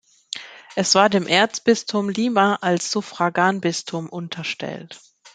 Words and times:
Es 0.75 0.95
war 0.95 1.09
dem 1.09 1.27
Erzbistum 1.27 2.09
Lima 2.09 2.55
als 2.61 2.89
Suffraganbistum 2.89 4.09
unterstellt. 4.09 4.99